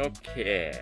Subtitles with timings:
[0.00, 0.72] OK，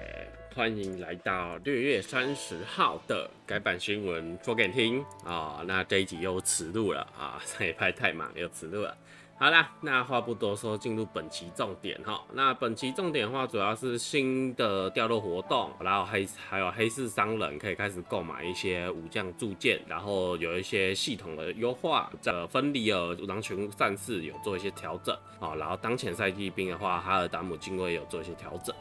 [0.55, 8.97] 欢迎来到六月三十号的改版新闻说给你听啊、那这一集又迟录了啊，上一派太忙又迟录了。
[9.37, 12.25] 好啦，那话不多说，进入本期重点哈。
[12.33, 22.11] 那本期重点的话，主要是新的掉落活动，然后黑还有黑市商人可以开始购买一些武将铸剑，然后有一些系统的优化。
[22.21, 28.75] 这个芬里尔狼群战士有做一些调整啊，然后当前赛季兵的话，哈尔达姆精卫有做一些调整。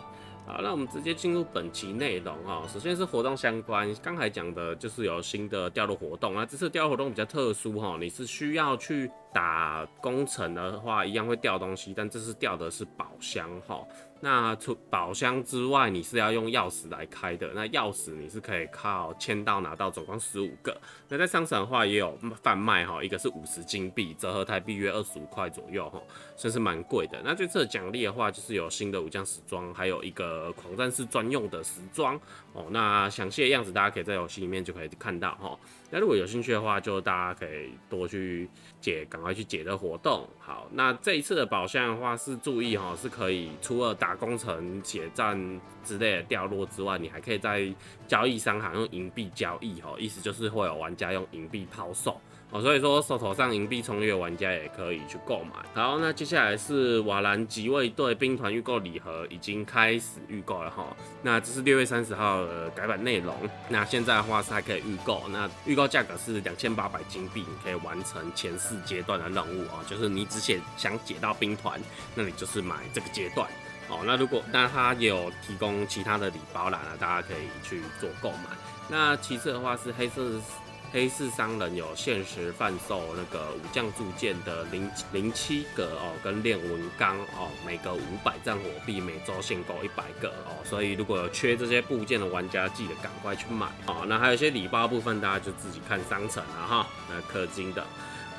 [0.47, 2.63] 好，那我们直接进入本期内容哈。
[2.71, 6.45] 首先是活动相关，刚才讲的就是有新的掉落活动啊。
[6.45, 13.85] 这次掉落活动比较特殊哈，你是需要去打工程的话，一样会掉东西，但这次掉的是宝箱哈。
[14.19, 17.51] 那除宝箱之外，你是要用钥匙来开的。
[17.53, 20.75] 那钥匙你是可以靠签到拿到，总共十五个。
[21.07, 26.01] 那在商城的话也有贩卖哈，一个是五十金币，折合台币约二十五块左右哈，
[26.35, 27.21] 算是蛮贵的。
[27.23, 32.19] 那这次的奖励的话，就是有新的武将时装，还有一个狂战士专用的时装
[32.53, 32.65] 哦。
[32.71, 35.55] 那详细的样子大家可以在游戏里面就可以看到哈。
[35.91, 38.49] 那如果有兴趣的话，就大家可以多去
[38.81, 40.27] 解，赶快去解的活动。
[40.37, 47.67] 好，那这一次的宝箱的话是注意哈，是可以除了打工程、血战之类的掉落之外，你还可以在
[48.07, 52.21] 交易商行用银币交易哈，意思就是会有玩家用银币抛售。
[52.49, 55.51] 哦，所以说手头上银币充裕的玩家也可以去购买。
[55.73, 60.85] 好，那接下来是瓦兰即卫队兵团预购礼盒已经开始预购了哈。
[61.21, 63.35] 那这是六月三十号的改版内容。
[63.67, 69.83] 那现在的话是还可以预购，那预购价格是两千八百金币，你可以完成前四阶段的任务啊。
[69.85, 71.77] 就是你只写想解到兵团，
[72.15, 73.45] 那你就是买这个阶段。
[73.89, 78.55] 哦，那如果那它有提供其他的礼包啦，那大家可以去做购买。
[78.89, 80.31] 那其次的话是黑色。
[80.91, 94.05] 黑市商人有限时贩售那个武将铸剑的零零七格哦，跟炼文钢哦，每个五百战火币，每周限购一百个哦，所以如果有缺这些部件的玩家，记得赶快去买哦。
[94.07, 96.87] 那还有一些礼包部分，大家就自己看商城了哈。
[97.09, 97.85] 那氪金的。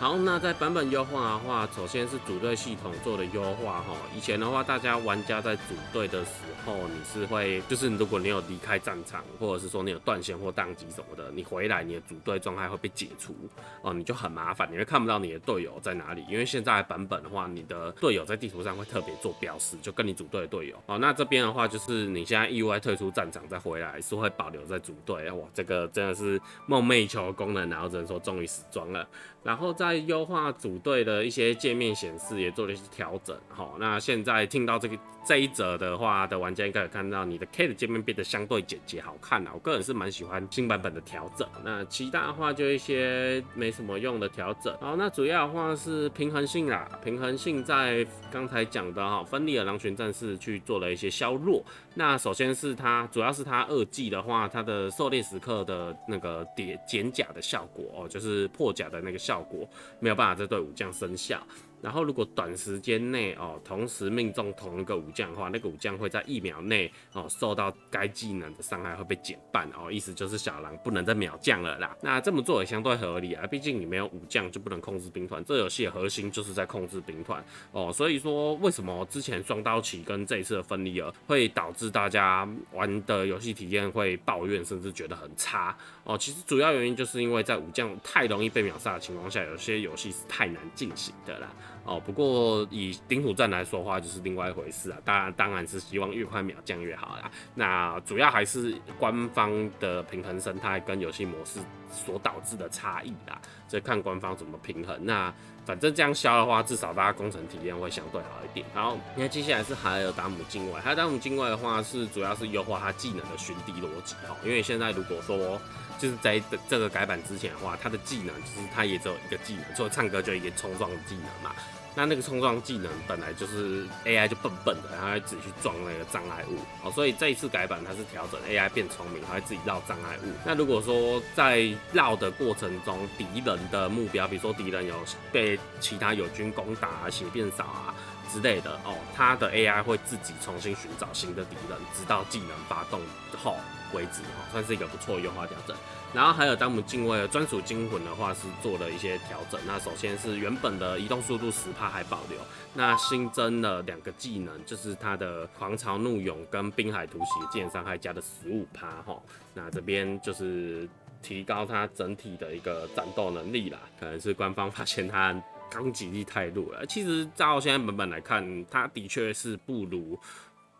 [0.00, 3.96] 好，那在版本优化的话，首先是组队系统做的优化哈。
[4.16, 6.30] 以前的话，大家玩家在组队的时
[6.64, 13.34] 候，你是会就是如果你有离开战场，或者是说你有断线或宕机什么的，你回来你的组队状态会被解除
[13.82, 16.24] 哦，你就很麻烦，你会看不到你的队友在哪里。
[16.30, 20.96] 因为现在版本的话，你的队友在地图上会特别做标识，就跟你组队的队友哦。
[20.98, 25.28] 那这边的话，就是你现在意外退出战场再回来，是会保留在组队。
[25.32, 29.04] 哇，这个真的是梦寐以求的功能，然后只能说终于死装了。
[29.44, 34.96] 然后在在优化组队的一些界面显示也做了一些调整，好，那现在听到这个。
[35.26, 41.46] 这一则的话的玩家应该有看到你的 K 的界面变得相对简洁好看了，我个人是蛮喜欢新版本的调整。
[41.62, 44.74] 那其他的话就一些没什么用的调整。
[44.80, 51.62] 好，那主要的话是平衡性啦，平衡性在刚才讲的哈，芬利尔狼群战士去做了一些削弱。
[51.94, 59.68] 那首先是它，主要是它二技的话，它的狩猎时刻的那个叠减甲的效果哦，就是破甲的那个效果
[60.00, 61.40] 没有办法在对武将生效。
[61.80, 71.96] 然后，如果短时间内哦，同时命中同一个武将的话，那个武将会在一秒内哦受到该技能的伤害会被减半哦，意思就是小狼不能再秒将了啦。
[72.02, 77.92] 那这么做也相对合理啊，毕竟你没有武将就不能控制兵团，这游戏的核心就是在控制兵团哦。
[77.92, 86.18] 所以说，为什么之前双刀骑跟这一次的分离尔会导致大家玩的游戏体验会抱怨，甚至觉得很差哦？
[86.18, 91.48] 其实主要原因就是因为在武将太容易被秒杀的情况下，有些游戏是太难进行的啦。
[91.88, 94.98] 哦，不过以领土战来说的话，就是另外一回事啊。
[95.06, 97.30] 当然，当然是希望越快秒降越好啦。
[97.54, 99.50] 那主要还是官方
[99.80, 101.60] 的平衡生态跟游戏模式
[101.90, 103.40] 所导致的差异啦。
[103.66, 104.98] 这看官方怎么平衡。
[105.02, 105.32] 那
[105.64, 108.66] 反正这样削的话，至少大家工程体验会相对好一点。
[108.74, 110.78] 然后，那接下来是海尔达姆境外。
[110.80, 114.36] 海尔达姆境外的话，是主要是优化它技能的循敌逻辑哈。
[114.44, 115.58] 因为现在如果说
[115.98, 121.54] 就是在这个改版之前的话，它的技能就是它也只有一个技能，除了唱歌就一个冲撞技能嘛。
[121.94, 130.30] 那那个冲撞技能本来就是 AI 就笨笨的，然后会自己去撞那个障碍物哦，所以这一次改版它是调整 AI 变聪明，它会自己绕障碍物。
[130.44, 134.94] 那如果说在绕的过程中，敌人的目标，比如说敌人有
[135.32, 137.92] 被其他友军攻打啊、血变少啊
[138.28, 143.00] 之类的哦，它的 AI 会自己重新寻找新的敌人，直到技能发动
[143.42, 143.56] 后
[143.92, 145.76] 为止哦，算是一个不错优化调整。
[146.14, 149.60] 然后还有当我们精卫的专属惊魂的话是做了一些调整。
[149.66, 152.38] 那首先是原本的移动速度十趴还保留，
[152.72, 159.20] 那新增了两个技能，就是它的狂潮怒涌跟滨海突袭技能伤害加的十五趴哈。
[159.52, 160.88] 那这边就是
[161.20, 163.78] 提高它整体的一个战斗能力啦。
[164.00, 165.34] 可能是官方发现它
[165.70, 166.86] 攻击力太弱了。
[166.86, 170.18] 其实照现在版本来看，它的确是不如。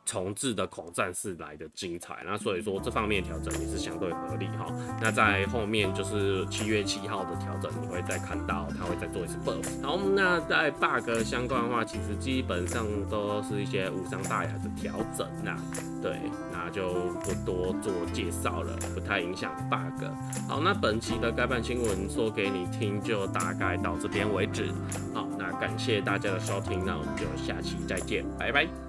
[0.09, 2.23] 重置的恐战士来的精彩。
[2.25, 4.67] 那所以说这方面调整也是相对合理哈。
[5.03, 9.83] 那在后面就是七月七号的调整，你会再看到它会再做一次 buff。
[9.83, 15.55] 好，那在 bug 相关的话，其实基本上都是一些无伤大雅的调整呐。
[16.01, 16.19] 对，
[16.53, 16.89] 那就
[17.21, 20.07] 不多做介绍了，不太影响 bug。
[20.49, 24.73] 好，那本期的该版新闻说给你听，就大概到这边为止。
[25.13, 28.88] 好，那感谢大家的收听，那我们就下期再见，拜拜。